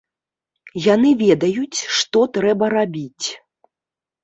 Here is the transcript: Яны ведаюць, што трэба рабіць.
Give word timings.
Яны 0.93 1.11
ведаюць, 1.23 1.79
што 1.99 2.19
трэба 2.39 2.73
рабіць. 2.77 3.27